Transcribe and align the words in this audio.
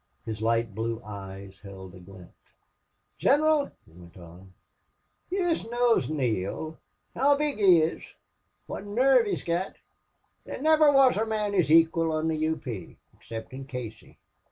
His 0.25 0.41
light 0.41 0.73
blue 0.73 0.99
eyes 1.05 1.59
held 1.59 1.93
a 1.93 1.99
glint. 1.99 2.33
"Gineral," 3.19 3.69
he 3.85 3.91
went 3.91 4.17
on, 4.17 4.51
"yez 5.29 5.63
know 5.63 6.01
Neale. 6.09 6.79
How 7.15 7.37
big 7.37 7.59
he 7.59 7.81
is! 7.83 8.01
Wot 8.67 8.83
nerve 8.83 9.27
he's 9.27 9.43
got! 9.43 9.75
There 10.43 10.59
niver 10.59 10.91
wor 10.91 11.11
a 11.11 11.25
mon 11.27 11.53
his 11.53 11.69
equal 11.69 12.11
on 12.13 12.29
the 12.29 12.35
U. 12.37 12.55
P. 12.57 12.97
'ceptin' 13.21 13.67
Casey.... 13.67 14.17